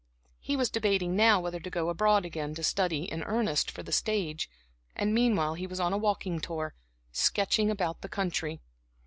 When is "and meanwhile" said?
4.95-5.53